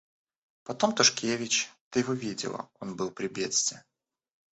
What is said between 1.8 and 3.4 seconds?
ты его видела, он был при